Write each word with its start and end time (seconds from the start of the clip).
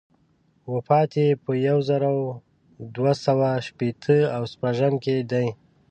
وفات 0.73 1.11
یې 1.21 1.29
په 1.43 1.51
یو 1.67 1.77
زر 1.89 2.01
دوه 2.95 3.13
سوه 3.25 3.49
شپېته 3.67 4.15
و 4.39 4.43
شپږم 4.51 4.93
کې 5.03 5.15
دی. 5.31 5.47